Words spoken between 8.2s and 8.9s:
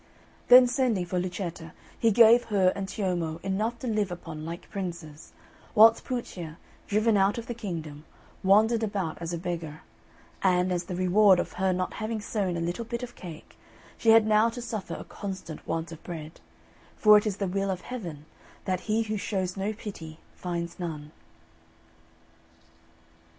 wandered